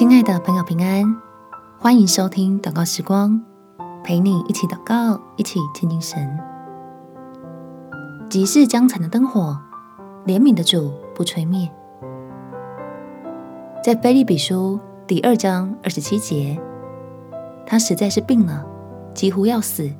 [0.00, 1.04] 亲爱的朋友，平安！
[1.78, 3.38] 欢迎收听祷告时光，
[4.02, 6.38] 陪你一起祷告，一起亲近神。
[8.30, 9.54] 即是将残的灯火，
[10.24, 11.70] 怜悯的主不吹灭。
[13.84, 16.58] 在腓立比书第二章二十七节，
[17.66, 18.64] 他实在是病了，
[19.12, 19.92] 几乎要死。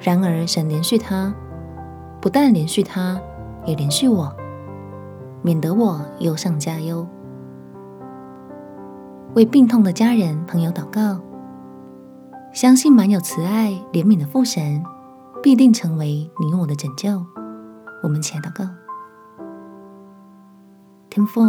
[0.00, 1.32] 然而神怜恤他，
[2.20, 3.20] 不但怜恤他，
[3.64, 4.34] 也怜恤我，
[5.42, 7.06] 免得我忧上加忧。
[9.34, 11.20] 为病痛的家人朋友祷告，
[12.52, 14.82] 相信满有慈爱怜悯的父神
[15.40, 17.24] 必定成为你我的拯救。
[18.02, 18.68] 我们起来祷告，
[21.08, 21.42] 天父，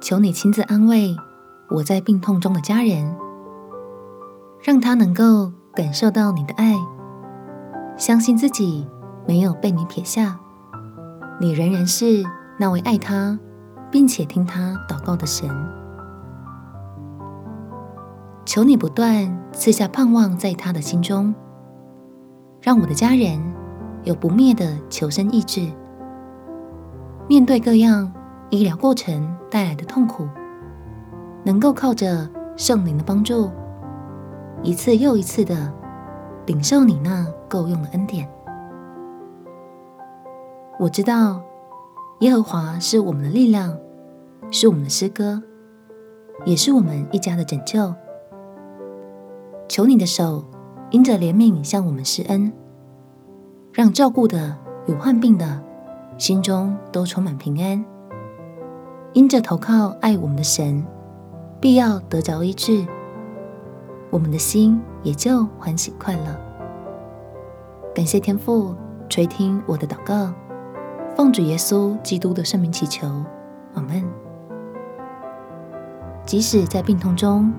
[0.00, 1.16] 求你亲自安慰
[1.70, 3.16] 我在病痛中的家人，
[4.62, 6.76] 让他能够感受到你的爱，
[7.96, 8.86] 相信自己
[9.26, 10.38] 没有被你撇下，
[11.40, 12.22] 你仍然是
[12.58, 13.36] 那位爱他
[13.90, 15.50] 并且听他祷告的神。
[18.44, 21.34] 求你不断赐下盼望在他的心中，
[22.60, 23.40] 让我的家人
[24.02, 25.66] 有不灭的求生意志，
[27.26, 28.12] 面对各样
[28.50, 30.28] 医疗过程带来的痛苦，
[31.42, 33.50] 能够靠着圣灵的帮助，
[34.62, 35.72] 一次又一次的
[36.46, 38.28] 领受你那够用的恩典。
[40.78, 41.40] 我知道
[42.20, 43.74] 耶和华是我们的力量，
[44.50, 45.42] 是我们的诗歌，
[46.44, 47.94] 也是我们一家的拯救。
[49.68, 50.44] 求你的手
[50.90, 52.52] 因着怜悯向我们施恩，
[53.72, 54.56] 让照顾的
[54.86, 55.60] 与患病的
[56.18, 57.84] 心中都充满平安。
[59.12, 60.84] 因着投靠爱我们的神，
[61.60, 62.84] 必要得着医治，
[64.10, 66.36] 我们的心也就欢喜快乐。
[67.94, 68.74] 感谢天父
[69.08, 70.32] 垂听我的祷告，
[71.16, 73.06] 奉主耶稣基督的圣名祈求，
[73.74, 74.04] 阿门。
[76.24, 77.52] 即使在病痛中，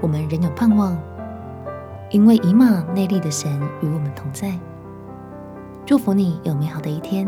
[0.00, 0.96] 我们仍有盼望。
[2.10, 3.48] 因为以马内利的神
[3.80, 4.58] 与我们同在，
[5.86, 7.24] 祝福你有美好的一天。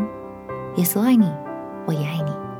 [0.75, 1.31] 耶稣爱你，
[1.85, 2.52] 我也爱你。